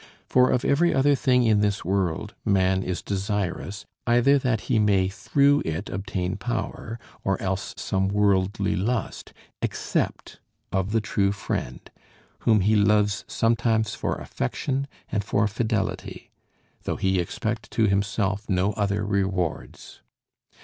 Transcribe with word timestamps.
For 0.25 0.49
of 0.49 0.65
every 0.65 0.95
other 0.95 1.13
thing 1.13 1.43
in 1.43 1.59
this 1.59 1.85
world, 1.85 2.33
man 2.43 2.81
is 2.81 3.03
desirous, 3.03 3.85
either 4.07 4.39
that 4.39 4.61
he 4.61 4.79
may 4.79 5.09
through 5.09 5.61
it 5.63 5.91
obtain 5.91 6.37
power, 6.37 6.97
or 7.23 7.39
else 7.39 7.75
some 7.77 8.07
worldly 8.07 8.75
lust; 8.75 9.31
except 9.61 10.39
of 10.71 10.91
the 10.91 11.01
true 11.01 11.31
friend, 11.31 11.87
whom 12.39 12.61
he 12.61 12.75
loves 12.75 13.25
sometimes 13.27 13.93
for 13.93 14.15
affection 14.15 14.87
and 15.11 15.23
for 15.23 15.47
fidelity, 15.47 16.31
though 16.81 16.95
he 16.95 17.19
expect 17.19 17.69
to 17.69 17.85
himself 17.85 18.49
no 18.49 18.73
other 18.73 19.05
rewards. 19.05 20.01